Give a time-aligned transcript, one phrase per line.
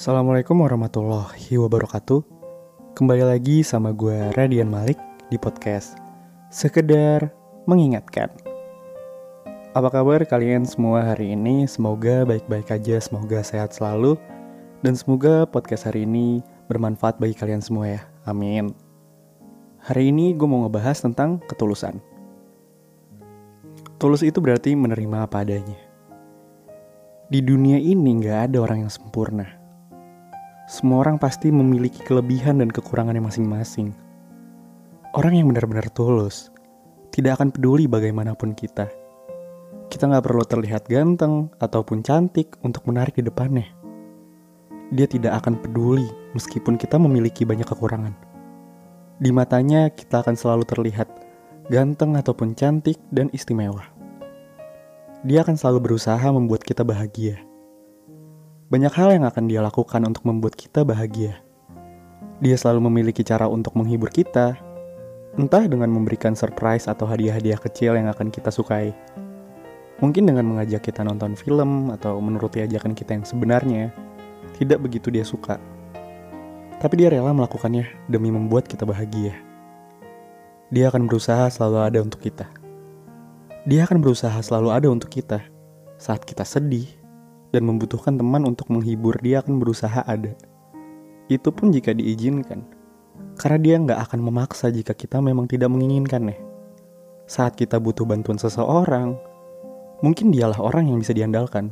[0.00, 2.24] Assalamualaikum warahmatullahi wabarakatuh.
[2.96, 4.96] Kembali lagi sama gue Radian Malik
[5.28, 5.92] di podcast
[6.48, 7.28] Sekedar
[7.68, 8.32] Mengingatkan.
[9.76, 11.68] Apa kabar kalian semua hari ini?
[11.68, 14.16] Semoga baik-baik aja, semoga sehat selalu
[14.80, 16.40] Dan semoga podcast hari ini
[16.72, 18.02] bermanfaat bagi kalian semua ya.
[18.24, 18.72] Amin.
[19.84, 22.00] Hari ini gue mau ngebahas tentang ketulusan.
[24.00, 25.76] Tulus itu berarti menerima apa adanya.
[27.28, 29.59] Di dunia ini nggak ada orang yang sempurna.
[30.70, 33.90] Semua orang pasti memiliki kelebihan dan kekurangannya masing-masing.
[35.18, 36.54] Orang yang benar-benar tulus
[37.10, 38.86] tidak akan peduli bagaimanapun kita.
[39.90, 43.66] Kita nggak perlu terlihat ganteng ataupun cantik untuk menarik di depannya.
[44.94, 46.06] Dia tidak akan peduli
[46.38, 48.14] meskipun kita memiliki banyak kekurangan.
[49.18, 51.10] Di matanya kita akan selalu terlihat
[51.66, 53.90] ganteng ataupun cantik dan istimewa
[55.20, 57.49] dia akan selalu berusaha membuat kita bahagia.
[58.70, 61.42] Banyak hal yang akan dia lakukan untuk membuat kita bahagia.
[62.38, 64.54] Dia selalu memiliki cara untuk menghibur kita,
[65.34, 68.94] entah dengan memberikan surprise atau hadiah-hadiah kecil yang akan kita sukai.
[69.98, 73.90] Mungkin dengan mengajak kita nonton film atau menuruti ajakan kita yang sebenarnya
[74.54, 75.58] tidak begitu dia suka.
[76.78, 79.34] Tapi dia rela melakukannya demi membuat kita bahagia.
[80.70, 82.46] Dia akan berusaha selalu ada untuk kita.
[83.66, 85.42] Dia akan berusaha selalu ada untuk kita.
[85.98, 86.99] Saat kita sedih
[87.50, 90.34] dan membutuhkan teman untuk menghibur, dia akan berusaha ada.
[91.30, 92.66] Itu pun jika diizinkan.
[93.38, 96.38] Karena dia nggak akan memaksa jika kita memang tidak menginginkannya.
[97.30, 99.14] Saat kita butuh bantuan seseorang,
[100.02, 101.70] mungkin dialah orang yang bisa diandalkan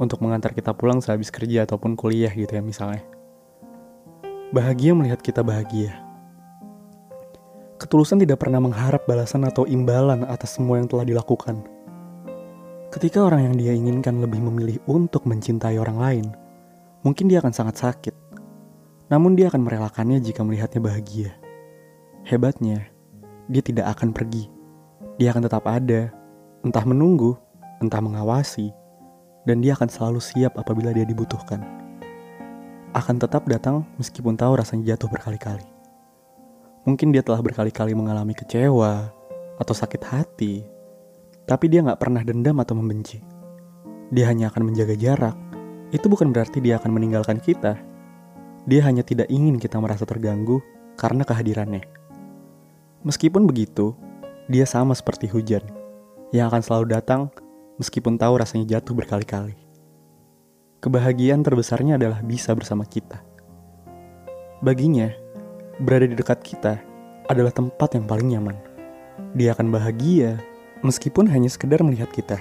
[0.00, 3.04] untuk mengantar kita pulang sehabis kerja ataupun kuliah gitu ya misalnya.
[4.48, 6.08] Bahagia melihat kita bahagia
[7.78, 11.62] Ketulusan tidak pernah mengharap balasan atau imbalan atas semua yang telah dilakukan.
[12.88, 16.26] Ketika orang yang dia inginkan lebih memilih untuk mencintai orang lain,
[17.04, 18.16] mungkin dia akan sangat sakit.
[19.12, 21.36] Namun dia akan merelakannya jika melihatnya bahagia.
[22.24, 22.88] Hebatnya,
[23.52, 24.48] dia tidak akan pergi.
[25.20, 26.08] Dia akan tetap ada,
[26.64, 27.36] entah menunggu,
[27.84, 28.72] entah mengawasi,
[29.44, 31.60] dan dia akan selalu siap apabila dia dibutuhkan.
[32.96, 35.68] Akan tetap datang meskipun tahu rasanya jatuh berkali-kali.
[36.88, 39.12] Mungkin dia telah berkali-kali mengalami kecewa
[39.60, 40.77] atau sakit hati,
[41.48, 43.24] tapi dia nggak pernah dendam atau membenci.
[44.12, 45.36] Dia hanya akan menjaga jarak.
[45.88, 47.80] Itu bukan berarti dia akan meninggalkan kita.
[48.68, 50.60] Dia hanya tidak ingin kita merasa terganggu
[51.00, 51.88] karena kehadirannya.
[53.00, 53.96] Meskipun begitu,
[54.52, 55.64] dia sama seperti hujan
[56.36, 57.32] yang akan selalu datang
[57.80, 59.56] meskipun tahu rasanya jatuh berkali-kali.
[60.84, 63.24] Kebahagiaan terbesarnya adalah bisa bersama kita.
[64.60, 65.08] Baginya,
[65.80, 66.76] berada di dekat kita
[67.30, 68.56] adalah tempat yang paling nyaman.
[69.32, 70.36] Dia akan bahagia
[70.82, 72.38] meskipun hanya sekedar melihat kita.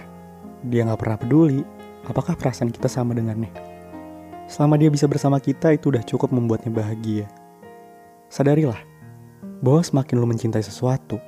[0.66, 1.62] Dia nggak pernah peduli
[2.08, 3.50] apakah perasaan kita sama dengannya.
[4.48, 7.28] Selama dia bisa bersama kita itu udah cukup membuatnya bahagia.
[8.32, 8.80] Sadarilah
[9.60, 11.20] bahwa semakin lo mencintai sesuatu,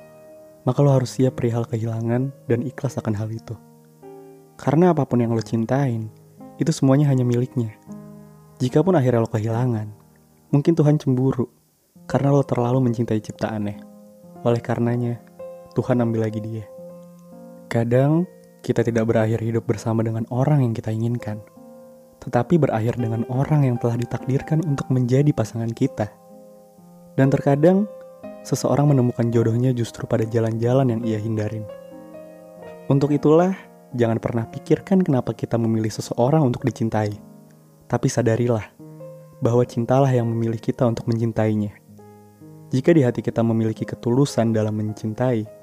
[0.64, 3.52] maka lo harus siap perihal kehilangan dan ikhlas akan hal itu.
[4.56, 6.08] Karena apa pun yang lo cintain,
[6.56, 7.72] itu semuanya hanya miliknya.
[8.60, 9.88] Jikapun akhirnya lo kehilangan,
[10.52, 11.48] mungkin Tuhan cemburu
[12.04, 13.76] karena lo terlalu mencintai ciptaannya.
[14.44, 15.20] Oleh karenanya,
[15.76, 16.64] Tuhan ambil lagi dia.
[17.70, 18.26] Kadang,
[18.66, 21.38] kita tidak berakhir hidup bersama dengan orang yang kita inginkan.
[22.18, 26.10] Tetapi berakhir dengan orang yang telah ditakdirkan untuk menjadi pasangan kita.
[27.14, 27.86] Dan terkadang,
[28.42, 31.62] seseorang menemukan jodohnya justru pada jalan-jalan yang ia hindarin.
[32.90, 33.54] Untuk itulah,
[33.94, 37.14] jangan pernah pikirkan kenapa kita memilih seseorang untuk dicintai.
[37.86, 38.66] Tapi sadarilah,
[39.38, 41.70] bahwa cintalah yang memilih kita untuk mencintainya.
[42.74, 45.59] Jika di hati kita memiliki ketulusan dalam mencintai,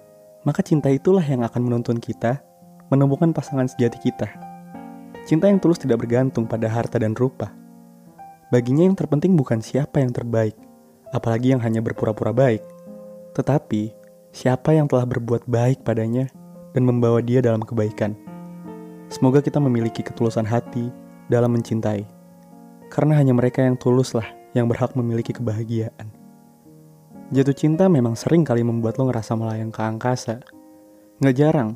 [0.47, 2.39] maka cinta itulah yang akan menuntun kita
[2.87, 4.31] menemukan pasangan sejati kita.
[5.27, 7.51] Cinta yang tulus tidak bergantung pada harta dan rupa.
[8.47, 10.55] Baginya yang terpenting bukan siapa yang terbaik,
[11.11, 12.63] apalagi yang hanya berpura-pura baik,
[13.35, 13.91] tetapi
[14.31, 16.31] siapa yang telah berbuat baik padanya
[16.71, 18.15] dan membawa dia dalam kebaikan.
[19.11, 20.87] Semoga kita memiliki ketulusan hati
[21.27, 22.07] dalam mencintai,
[22.87, 26.16] karena hanya mereka yang tuluslah yang berhak memiliki kebahagiaan.
[27.27, 30.39] Jatuh cinta memang sering kali membuat lo ngerasa melayang ke angkasa.
[31.19, 31.75] Nggak jarang,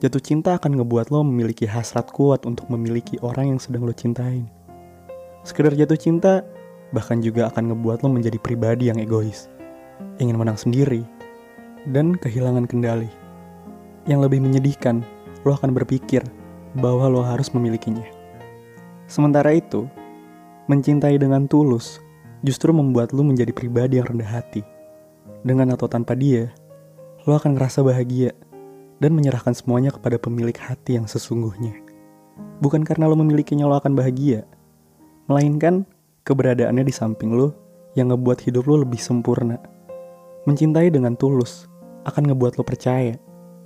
[0.00, 4.48] jatuh cinta akan ngebuat lo memiliki hasrat kuat untuk memiliki orang yang sedang lo cintain.
[5.44, 6.40] Sekedar jatuh cinta,
[6.96, 9.52] bahkan juga akan ngebuat lo menjadi pribadi yang egois.
[10.16, 11.04] Ingin menang sendiri,
[11.92, 13.12] dan kehilangan kendali.
[14.08, 15.04] Yang lebih menyedihkan,
[15.44, 16.24] lo akan berpikir
[16.72, 18.08] bahwa lo harus memilikinya.
[19.12, 19.84] Sementara itu,
[20.72, 22.00] mencintai dengan tulus
[22.40, 24.64] justru membuat lo menjadi pribadi yang rendah hati
[25.46, 26.50] dengan atau tanpa dia,
[27.28, 28.34] lo akan ngerasa bahagia
[29.00, 31.76] dan menyerahkan semuanya kepada pemilik hati yang sesungguhnya.
[32.60, 34.48] Bukan karena lo memilikinya lo akan bahagia,
[35.26, 35.82] Melainkan
[36.22, 37.50] keberadaannya di samping lo
[37.98, 39.58] yang ngebuat hidup lo lebih sempurna.
[40.46, 41.66] Mencintai dengan tulus
[42.06, 43.18] akan ngebuat lo percaya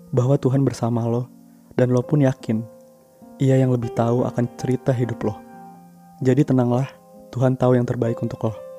[0.08, 1.28] bahwa Tuhan bersama lo
[1.76, 2.64] dan lo pun yakin
[3.36, 5.36] ia yang lebih tahu akan cerita hidup lo.
[6.24, 6.88] Jadi tenanglah,
[7.28, 8.69] Tuhan tahu yang terbaik untuk lo.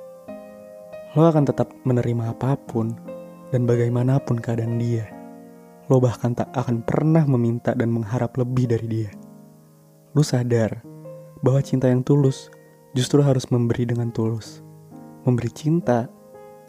[1.11, 2.95] Lo akan tetap menerima apa pun
[3.51, 5.11] dan bagaimanapun keadaan dia.
[5.91, 9.11] Lo bahkan tak akan pernah meminta dan mengharap lebih dari dia.
[10.15, 10.79] Lo sadar
[11.43, 12.47] bahwa cinta yang tulus
[12.95, 14.63] justru harus memberi dengan tulus.
[15.27, 16.07] Memberi cinta,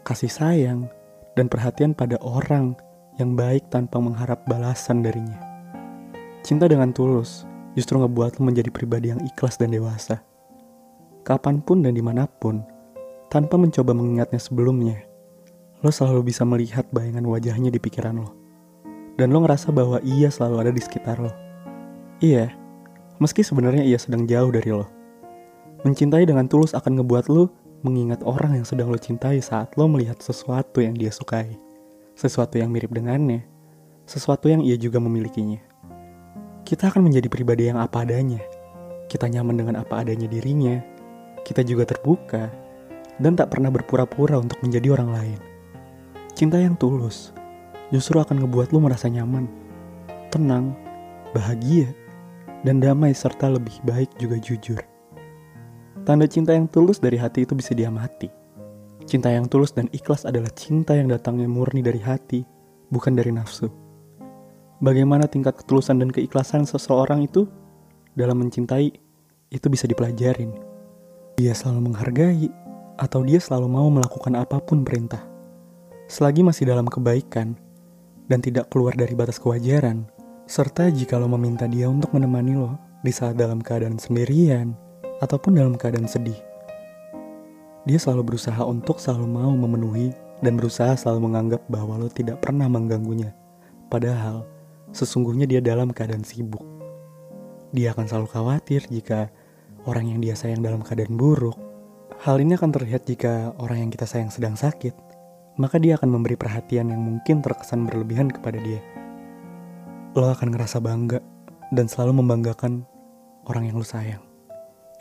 [0.03, 0.91] kasih sayang,
[1.39, 2.75] dan perhatian pada orang
[3.15, 5.39] yang baik tanpa mengharap balasan darinya.
[6.43, 7.47] Cinta dengan tulus
[7.79, 10.19] justru ngebuat lo menjadi pribadi yang ikhlas dan dewasa.
[11.23, 12.72] Kapan pun dan di mana pun,
[13.33, 15.01] tanpa mencoba mengingatnya sebelumnya,
[15.81, 18.29] lo selalu bisa melihat bayangan wajahnya di pikiran lo.
[19.17, 21.33] Dan lo ngerasa bahwa ia selalu ada di sekitar lo.
[22.21, 22.53] Iya,
[23.17, 24.85] meski sebenarnya ia sedang jauh dari lo.
[25.81, 27.49] Mencintai dengan tulus akan ngebuat lo
[27.81, 31.57] mengingat orang yang sedang lo cintai saat lo melihat sesuatu yang dia sukai,
[32.13, 33.41] sesuatu yang mirip dengannya,
[34.05, 35.57] sesuatu yang ia juga memilikinya.
[36.69, 38.45] Kita akan menjadi pribadi yang apa adanya.
[39.09, 40.77] Kita nyaman dengan apa adanya dirinya.
[41.43, 42.62] Kita juga terbuka
[43.21, 45.39] dan tak pernah berpura-pura untuk menjadi orang lain.
[46.33, 47.33] Cinta yang tulus
[47.93, 49.45] justru akan ngebuat lo merasa nyaman,
[50.33, 50.73] tenang,
[51.37, 51.93] bahagia,
[52.65, 54.81] dan damai serta lebih baik juga jujur.
[56.03, 58.27] Tanda cinta yang tulus dari hati itu bisa diamati.
[59.03, 62.43] Cinta yang tulus dan ikhlas adalah cinta yang datangnya murni dari hati,
[62.89, 63.67] bukan dari nafsu.
[64.83, 67.47] Bagaimana tingkat ketulusan dan keikhlasan seseorang itu
[68.17, 68.91] dalam mencintai
[69.53, 70.51] itu bisa dipelajarin.
[71.39, 72.62] Dia selalu menghargai
[72.97, 75.21] atau dia selalu mau melakukan apa pun perintah.
[76.07, 77.57] Selagi masih dalam kebaikan
[78.27, 80.05] dan tidak keluar dari batas kewajaran,
[80.45, 84.75] serta jika lo meminta dia untuk menemani lo di saat dalam keadaan sendirian,
[85.23, 86.37] ataupun dalam keadaan sedih.
[87.83, 92.67] Dia selalu berusaha untuk selalu mau memenuhi dan berusaha selalu menganggap bahwa lo tidak pernah
[92.67, 93.35] mengganggunya.
[93.91, 94.47] Padahal,
[94.95, 96.63] sesungguhnya dia dalam keadaan sibuk.
[97.75, 99.27] Dia akan selalu khawatir jika
[99.83, 101.57] orang yang dia sayang dalam keadaan buruk.
[102.23, 104.95] Hal ini akan terlihat jika orang yang kita sayang sedang sakit,
[105.59, 108.79] maka dia akan memberi perhatian yang mungkin terkesan berlebihan kepada dia.
[110.15, 111.19] Lo akan ngerasa bangga
[111.75, 112.87] dan selalu membanggakan
[113.51, 114.23] orang yang lo sayang.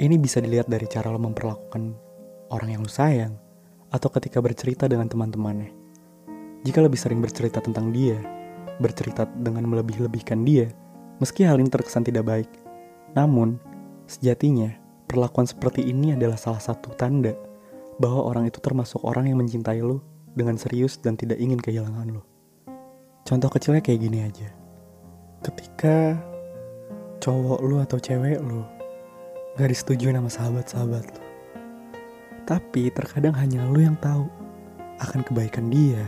[0.02, 1.94] Ini bisa dilihat dari cara lo memperlakukan
[2.50, 3.38] orang yang lo sayang
[3.94, 5.70] atau ketika bercerita dengan teman-temannya.
[6.66, 8.18] Jika lebih sering bercerita tentang dia,
[8.82, 10.74] bercerita dengan melebih-lebihkan dia,
[11.22, 12.50] meski hal ini terkesan tidak baik.
[13.14, 13.62] Namun,
[14.10, 14.81] sejatinya,
[15.12, 17.36] perlakuan seperti ini adalah salah satu tanda
[18.00, 20.00] bahwa orang itu termasuk orang yang mencintai lo
[20.32, 22.24] dengan serius dan tidak ingin kehilangan lo.
[23.22, 24.48] Contoh kecilnya kayak gini aja.
[25.44, 26.16] Ketika
[27.20, 28.66] cowok lo atau cewek lo
[29.60, 31.22] gak disetujui sama sahabat-sahabat lo.
[32.48, 34.26] Tapi terkadang hanya lo yang tahu
[34.98, 36.02] akan kebaikan dia,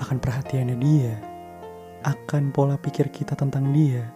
[0.00, 1.14] akan perhatiannya dia,
[2.06, 4.08] akan pola pikir kita tentang dia,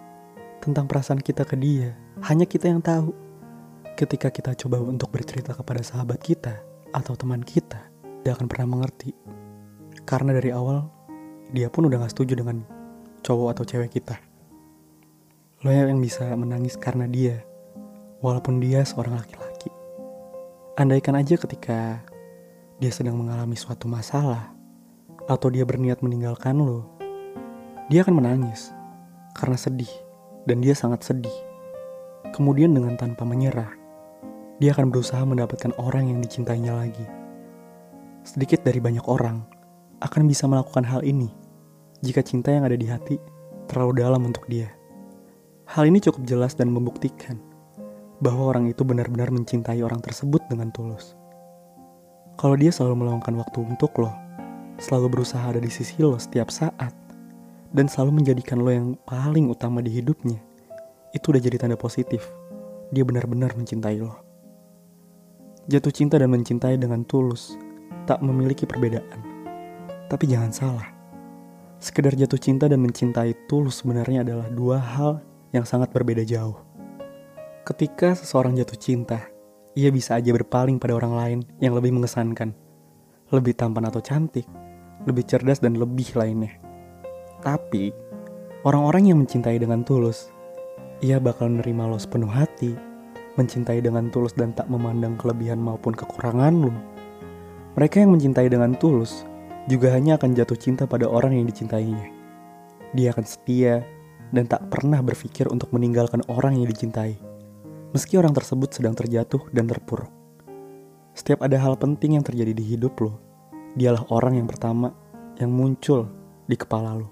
[0.65, 1.93] tentang perasaan kita ke dia.
[2.25, 3.13] Hanya kita yang tahu.
[4.01, 7.85] Ketika kita coba untuk bercerita kepada sahabat kita atau teman kita,
[8.25, 9.13] dia akan pernah mengerti.
[10.09, 10.89] Karena dari awal,
[11.53, 12.65] dia pun udah gak setuju dengan
[13.21, 14.17] cowok atau cewek kita.
[15.61, 17.45] Lo yang bisa menangis karena dia,
[18.25, 19.69] walaupun dia seorang laki-laki.
[20.81, 22.01] Andaikan aja ketika
[22.81, 24.49] dia sedang mengalami suatu masalah,
[25.29, 26.89] atau dia berniat meninggalkan lo,
[27.93, 28.73] dia akan menangis
[29.37, 29.93] karena sedih,
[30.49, 31.37] dan dia sangat sedih.
[32.33, 33.77] Kemudian dengan tanpa menyerah,
[34.61, 37.09] dia akan berusaha mendapatkan orang yang dicintainya lagi.
[38.29, 39.41] Sedikit dari banyak orang
[40.05, 41.33] akan bisa melakukan hal ini
[42.05, 43.17] jika cinta yang ada di hati
[43.65, 44.69] terlalu dalam untuk dia.
[45.65, 47.41] Hal ini cukup jelas dan membuktikan
[48.21, 51.17] bahwa orang itu benar-benar mencintai orang tersebut dengan tulus.
[52.37, 54.13] Kalau dia selalu meluangkan waktu untuk lo,
[54.77, 56.93] selalu berusaha ada di sisi lo setiap saat,
[57.73, 60.37] dan selalu menjadikan lo yang paling utama di hidupnya,
[61.17, 62.29] itu udah jadi tanda positif.
[62.93, 64.30] Dia benar-benar mencintai lo.
[65.69, 67.53] Jatuh cinta dan mencintai dengan tulus
[68.09, 69.21] tak memiliki perbedaan.
[70.09, 70.89] Tapi jangan salah,
[71.77, 75.21] sekedar jatuh cinta dan mencintai tulus sebenarnya adalah dua hal
[75.53, 76.57] yang sangat berbeda jauh.
[77.69, 79.21] Ketika seseorang jatuh cinta,
[79.77, 82.57] ia bisa aja berpaling pada orang lain yang lebih mengesankan,
[83.29, 84.49] lebih tampan atau cantik,
[85.05, 86.57] lebih cerdas dan lebih lainnya.
[87.45, 87.93] Tapi,
[88.65, 90.33] orang-orang yang mencintai dengan tulus,
[91.05, 92.75] ia bakal nerima lo sepenuh hati,
[93.41, 96.73] mencintai dengan tulus dan tak memandang kelebihan maupun kekurangan lo.
[97.81, 99.25] Mereka yang mencintai dengan tulus
[99.65, 102.13] juga hanya akan jatuh cinta pada orang yang dicintainya.
[102.93, 103.81] Dia akan setia
[104.37, 107.31] dan tak pernah berpikir untuk meninggalkan orang yang dicintai
[107.91, 110.07] Meski orang tersebut sedang terjatuh dan terpuruk.
[111.11, 113.19] Setiap ada hal penting yang terjadi di hidup lo,
[113.75, 114.95] dialah orang yang pertama
[115.43, 116.07] yang muncul
[116.47, 117.11] di kepala lo.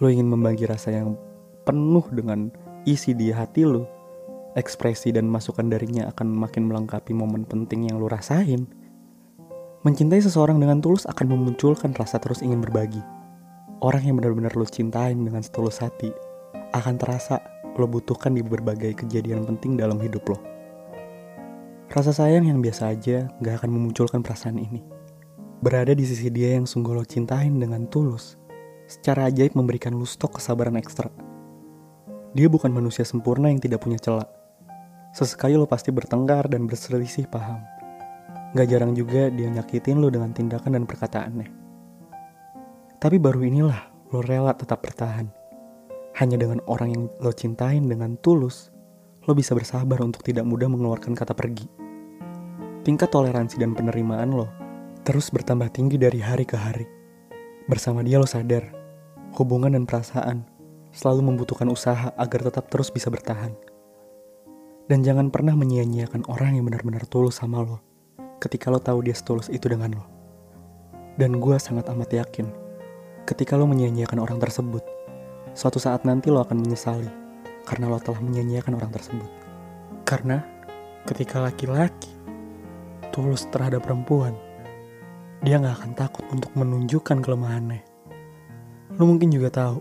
[0.00, 1.12] Lo ingin membagi rasa yang
[1.68, 2.48] penuh dengan
[2.88, 3.84] isi di hati lo,
[4.56, 8.64] ekspresi dan masukan darinya akan makin melengkapi momen penting yang lo rasain.
[9.84, 12.98] Mencintai seseorang dengan tulus akan memunculkan rasa terus ingin berbagi.
[13.84, 16.10] Orang yang benar-benar lo cintain dengan setulus hati
[16.72, 17.38] akan terasa
[17.76, 20.40] lo butuhkan di berbagai kejadian penting dalam hidup lo.
[21.92, 24.82] Rasa sayang yang biasa aja gak akan memunculkan perasaan ini.
[25.62, 28.40] Berada di sisi dia yang sungguh lo cintain dengan tulus,
[28.90, 31.08] secara ajaib memberikan lo stok kesabaran ekstra.
[32.36, 34.28] Dia bukan manusia sempurna yang tidak punya celah.
[35.16, 37.64] Sesekali lo pasti bertengkar dan berselisih paham.
[38.52, 41.48] Gak jarang juga dia nyakitin lo dengan tindakan dan perkataannya.
[43.00, 45.32] Tapi baru inilah lo rela tetap bertahan
[46.20, 48.68] hanya dengan orang yang lo cintain dengan tulus,
[49.24, 51.64] lo bisa bersabar untuk tidak mudah mengeluarkan kata pergi.
[52.84, 54.52] Tingkat toleransi dan penerimaan lo
[55.00, 56.84] terus bertambah tinggi dari hari ke hari.
[57.72, 58.68] Bersama dia lo sadar,
[59.32, 60.44] hubungan dan perasaan
[60.92, 63.75] selalu membutuhkan usaha agar tetap terus bisa bertahan.
[64.86, 67.82] Dan jangan pernah menyia-nyiakan orang yang benar-benar tulus sama lo
[68.38, 70.04] ketika lo tahu dia setulus itu dengan lo.
[71.16, 72.46] Dan gue sangat amat yakin,
[73.24, 74.84] ketika lo menyia-nyiakan orang tersebut,
[75.56, 77.08] Suatu saat nanti lo akan menyesali
[77.64, 79.30] karena lo telah menyanyiakan orang tersebut.
[80.04, 80.44] Karena
[81.08, 82.12] ketika laki-laki
[83.08, 84.36] tulus terhadap perempuan,
[85.40, 87.80] dia gak akan takut untuk menunjukkan kelemahannya.
[89.00, 89.80] Lo mungkin juga tahu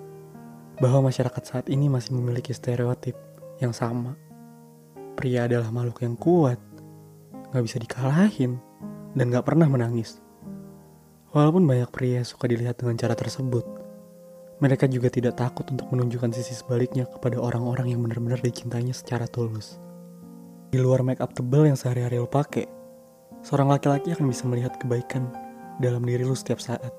[0.79, 3.19] bahwa masyarakat saat ini masih memiliki stereotip
[3.59, 4.15] yang sama.
[5.15, 6.59] Pria adalah makhluk yang kuat,
[7.55, 8.59] gak bisa dikalahin,
[9.15, 10.19] dan gak pernah menangis.
[11.31, 13.63] Walaupun banyak pria suka dilihat dengan cara tersebut,
[14.63, 19.75] mereka juga tidak takut untuk menunjukkan sisi sebaliknya kepada orang-orang yang benar-benar dicintainya secara tulus.
[20.71, 22.67] Di luar make up tebal yang sehari-hari lo pakai,
[23.43, 25.27] seorang laki-laki akan bisa melihat kebaikan
[25.83, 26.91] dalam diri lo setiap saat.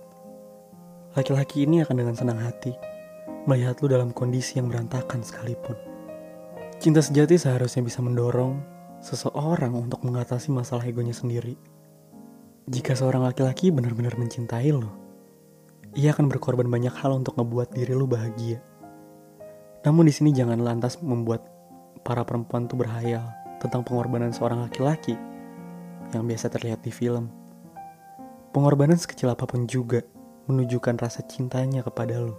[1.17, 2.77] Laki-laki ini akan dengan senang hati
[3.49, 5.86] melihat lo dalam kondisi yang berantakan sekalipun.
[6.77, 8.61] Cinta sejati seharusnya bisa mendorong
[9.01, 11.57] seseorang untuk mengatasi masalah egonya sendiri.
[12.69, 14.93] Jika seorang laki-laki benar-benar mencintai lo,
[15.97, 18.61] ia akan berkorban banyak hal untuk ngebuat diri lu bahagia.
[19.89, 21.49] Namun di sini jangan lantas membuat
[22.05, 23.25] para perempuan tuh berhayal
[23.57, 25.17] tentang pengorbanan seorang laki-laki
[26.13, 27.33] yang biasa terlihat di film.
[28.53, 30.05] Pengorbanan sekecil apa pun juga
[30.45, 32.37] menunjukkan rasa cintanya kepada lo.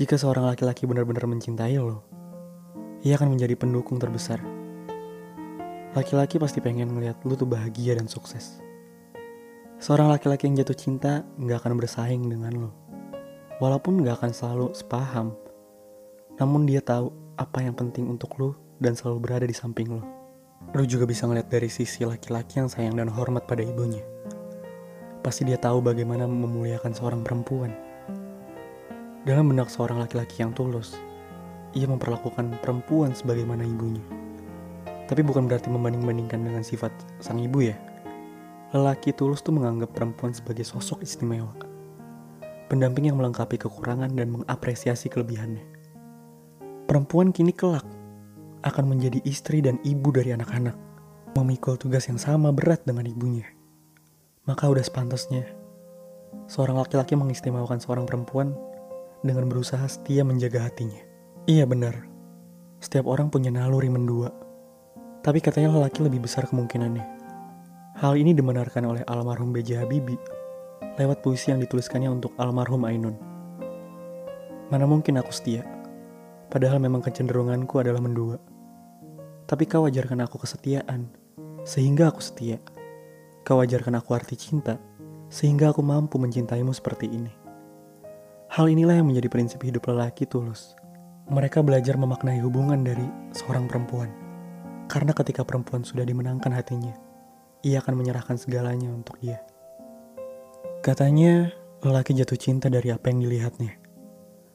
[0.00, 2.15] Jika seorang laki-laki benar-benar mencintai lo,
[3.06, 4.42] ia akan menjadi pendukung terbesar.
[5.94, 8.58] Laki-laki pasti pengen ngeliat lu tuh bahagia dan sukses.
[9.78, 12.70] Seorang laki-laki yang jatuh cinta nggak akan bersaing dengan lo.
[13.62, 15.38] Walaupun nggak akan selalu sepaham,
[16.42, 20.02] namun dia tahu apa yang penting untuk lo dan selalu berada di samping lo.
[20.74, 24.02] Lo juga bisa ngeliat dari sisi laki-laki yang sayang dan hormat pada ibunya.
[25.22, 27.70] Pasti dia tahu bagaimana memuliakan seorang perempuan.
[29.22, 30.98] Dalam benak seorang laki-laki yang tulus,
[31.76, 34.00] ia memperlakukan perempuan sebagaimana ibunya.
[35.06, 36.90] Tapi bukan berarti membanding-bandingkan dengan sifat
[37.20, 37.76] sang ibu ya.
[38.74, 41.52] Lelaki tulus tuh menganggap perempuan sebagai sosok istimewa.
[42.66, 45.62] Pendamping yang melengkapi kekurangan dan mengapresiasi kelebihannya.
[46.90, 47.86] Perempuan kini kelak
[48.66, 50.74] akan menjadi istri dan ibu dari anak-anak.
[51.38, 53.46] Memikul tugas yang sama berat dengan ibunya.
[54.50, 55.46] Maka udah sepantasnya
[56.50, 58.50] seorang laki-laki mengistimewakan seorang perempuan
[59.22, 61.05] dengan berusaha setia menjaga hatinya.
[61.46, 61.94] Iya benar,
[62.82, 64.34] setiap orang punya naluri mendua.
[65.22, 67.06] Tapi katanya lelaki lebih besar kemungkinannya.
[68.02, 69.78] Hal ini dibenarkan oleh almarhum B.J.
[69.78, 70.18] Habibie
[70.98, 73.14] lewat puisi yang dituliskannya untuk almarhum Ainun.
[74.74, 75.62] Mana mungkin aku setia,
[76.50, 78.42] padahal memang kecenderunganku adalah mendua.
[79.46, 81.06] Tapi kau wajarkan aku kesetiaan,
[81.62, 82.58] sehingga aku setia.
[83.46, 84.82] Kau wajarkan aku arti cinta,
[85.30, 87.30] sehingga aku mampu mencintaimu seperti ini.
[88.50, 90.74] Hal inilah yang menjadi prinsip hidup lelaki tulus.
[91.26, 93.02] Mereka belajar memaknai hubungan dari
[93.34, 94.14] seorang perempuan.
[94.86, 96.94] Karena ketika perempuan sudah dimenangkan hatinya,
[97.66, 99.42] ia akan menyerahkan segalanya untuk dia.
[100.86, 101.50] Katanya,
[101.82, 103.74] lelaki jatuh cinta dari apa yang dilihatnya,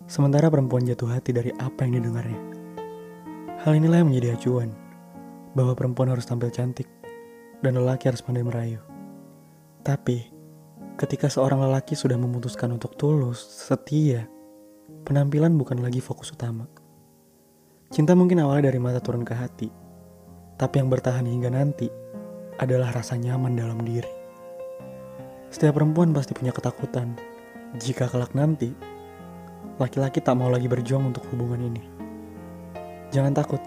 [0.08, 2.40] sementara perempuan jatuh hati dari apa yang didengarnya.
[3.68, 4.72] Hal inilah yang menjadi acuan,
[5.52, 6.88] bahwa perempuan harus tampil cantik,
[7.60, 8.80] dan lelaki harus pandai merayu.
[9.84, 10.32] Tapi,
[10.96, 14.32] ketika seorang lelaki sudah memutuskan untuk tulus, setia,
[15.04, 16.70] penampilan bukan lagi fokus utama.
[17.92, 19.68] Cinta mungkin awalnya dari mata turun ke hati,
[20.56, 21.92] tapi yang bertahan hingga nanti
[22.62, 24.10] adalah rasa nyaman dalam diri.
[25.52, 27.20] Setiap perempuan pasti punya ketakutan
[27.76, 28.72] jika kelak nanti
[29.76, 31.84] laki-laki tak mau lagi berjuang untuk hubungan ini.
[33.12, 33.60] Jangan takut,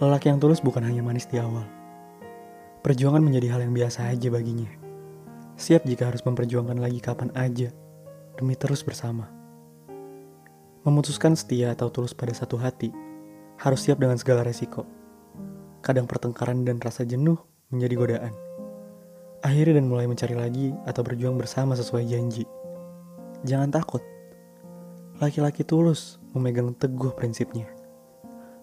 [0.00, 1.68] Lelaki yang tulus bukan hanya manis di awal.
[2.80, 4.72] Perjuangan menjadi hal yang biasa aja baginya.
[5.60, 7.68] Siap jika harus memperjuangkan lagi kapan aja,
[8.40, 9.28] demi terus bersama.
[10.80, 12.88] Memutuskan setia atau tulus pada satu hati,
[13.60, 14.88] harus siap dengan segala resiko.
[15.84, 17.36] Kadang pertengkaran dan rasa jenuh
[17.68, 18.32] menjadi godaan.
[19.44, 22.48] Akhirnya dan mulai mencari lagi atau berjuang bersama sesuai janji.
[23.44, 24.00] Jangan takut.
[25.20, 27.68] Laki-laki tulus memegang teguh prinsipnya.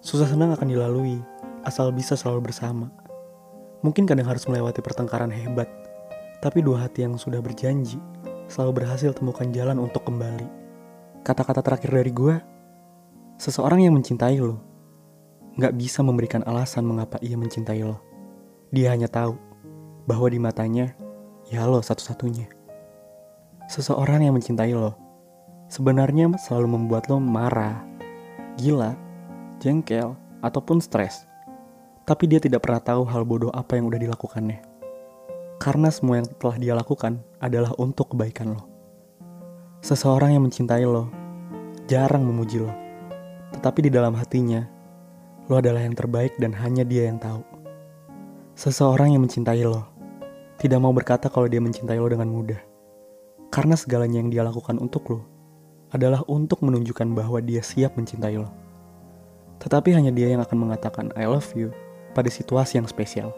[0.01, 1.21] Susah senang akan dilalui,
[1.69, 2.89] asal bisa selalu bersama.
[3.85, 5.69] Mungkin kadang harus melewati pertengkaran hebat,
[6.41, 8.01] tapi dua hati yang sudah berjanji
[8.49, 10.66] selalu berhasil temukan jalan untuk kembali.
[11.27, 12.39] Kata-kata terakhir dari gue,
[13.35, 14.63] seseorang yang mencintai lo,
[15.59, 17.99] gak bisa memberikan alasan mengapa ia mencintai lo.
[18.71, 19.35] Dia hanya tahu
[20.07, 20.95] bahwa di matanya,
[21.51, 22.47] ya lo satu-satunya.
[23.67, 24.95] Seseorang yang mencintai lo,
[25.67, 27.83] sebenarnya selalu membuat lo marah,
[28.55, 28.95] gila,
[29.59, 31.27] jengkel, ataupun stres.
[32.07, 34.63] Tapi dia tidak pernah tahu hal bodoh apa yang udah dilakukannya.
[35.59, 38.63] Karena semua yang telah dia lakukan adalah untuk kebaikan lo.
[39.83, 41.16] Seseorang yang mencintai lo
[41.87, 42.69] jarang memuji lo.
[43.55, 44.67] Tetapi di dalam hatinya,
[45.47, 47.39] lo adalah yang terbaik dan hanya dia yang tahu.
[48.59, 49.87] Seseorang yang mencintai lo
[50.59, 52.59] tidak mau berkata kalau dia mencintai lo dengan mudah.
[53.47, 55.19] Karena segalanya yang dia lakukan untuk lo
[55.95, 58.51] adalah untuk menunjukkan bahwa dia siap mencintai lo.
[59.63, 61.71] Tetapi hanya dia yang akan mengatakan I love you
[62.11, 63.31] pada situasi yang spesial.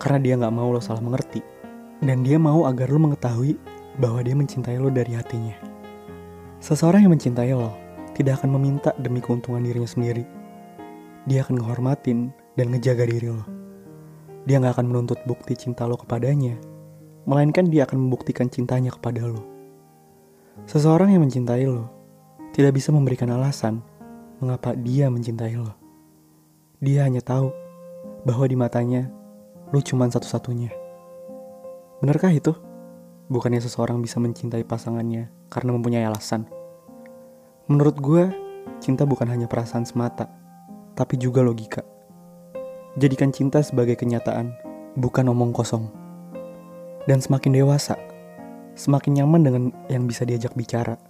[0.00, 1.44] Karena dia nggak mau lo salah mengerti.
[2.02, 3.54] Dan dia mau agar lo mengetahui
[4.00, 5.71] bahwa dia mencintai lo dari hatinya.
[6.62, 7.74] Seseorang yang mencintai lo
[8.14, 10.22] tidak akan meminta demi keuntungan dirinya sendiri.
[11.26, 13.42] Dia akan menghormatin dan ngejaga diri lo.
[14.46, 16.54] Dia nggak akan menuntut bukti cinta lo kepadanya,
[17.26, 19.42] melainkan dia akan membuktikan cintanya kepada lo.
[20.70, 21.90] Seseorang yang mencintai lo
[22.54, 23.82] tidak bisa memberikan alasan
[24.38, 25.74] mengapa dia mencintai lo.
[26.78, 27.50] Dia hanya tahu
[28.22, 29.10] bahwa di matanya
[29.74, 30.70] lo cuma satu-satunya.
[31.98, 32.54] Benarkah itu?
[33.32, 36.44] Bukannya seseorang bisa mencintai pasangannya karena mempunyai alasan.
[37.64, 38.28] Menurut gue,
[38.76, 40.28] cinta bukan hanya perasaan semata,
[40.92, 41.80] tapi juga logika.
[43.00, 44.52] Jadikan cinta sebagai kenyataan,
[45.00, 45.88] bukan omong kosong.
[47.08, 47.96] Dan semakin dewasa,
[48.76, 51.00] semakin nyaman dengan yang bisa diajak bicara.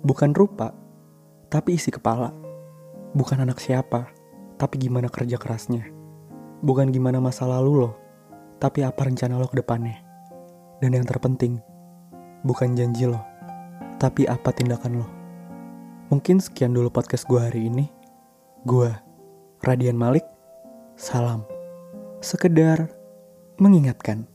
[0.00, 0.72] Bukan rupa,
[1.52, 2.32] tapi isi kepala.
[3.12, 4.08] Bukan anak siapa,
[4.56, 5.92] tapi gimana kerja kerasnya.
[6.64, 7.90] Bukan gimana masa lalu lo,
[8.56, 10.03] tapi apa rencana lo ke depannya.
[10.84, 11.64] Dan yang terpenting,
[12.44, 13.16] bukan janji lo,
[13.96, 15.08] tapi apa tindakan lo.
[16.12, 17.88] Mungkin sekian dulu podcast gue hari ini.
[18.68, 18.92] Gue,
[19.64, 20.28] Radian Malik,
[20.92, 21.48] salam.
[22.20, 22.92] Sekedar
[23.56, 24.28] mengingatkan.